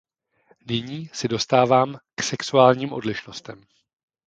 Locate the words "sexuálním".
2.23-2.93